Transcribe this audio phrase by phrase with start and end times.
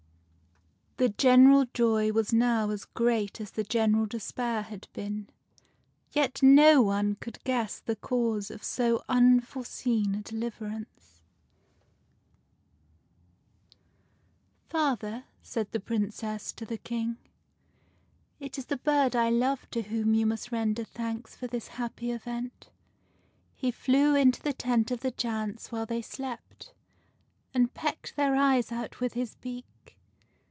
[0.97, 5.29] The general joy was now as great as the general despair had been,
[6.11, 11.23] yet no one could guess the cause of so unforeseen a deliverance.
[14.69, 17.17] THE PRINCESS BIRDIE 37" Father," said the Princess to the King,
[18.39, 22.11] "it is the bird I love to whom you must render thanks for this happy
[22.11, 22.69] event.
[23.55, 26.75] He flew into the tent of the giants while they slept,
[27.55, 29.65] and pecked their eyes out with his beak.